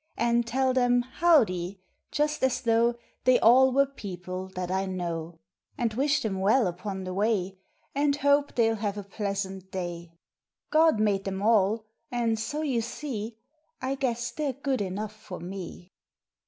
[0.17, 1.79] And tell em "howdy"
[2.11, 5.37] just as though They all were people that I know;
[5.77, 7.59] And wish em well upon the way,
[7.93, 10.11] And hope they ll have a pleasant day.
[10.71, 13.37] God made em all, and so you see
[13.79, 15.91] I guess they re good enough for me.